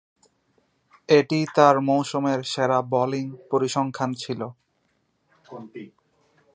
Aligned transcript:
এটিই 1.09 1.45
তার 1.55 1.75
মৌসুমের 1.87 2.39
সেরা 2.43 2.79
বোলিং 2.91 3.25
পরিসংখ্যান 3.51 4.11
ছিল। 4.13 4.41